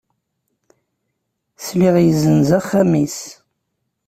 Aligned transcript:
Sliɣ 1.65 1.95
yezzenz 1.99 2.49
axxam-is. 2.59 3.19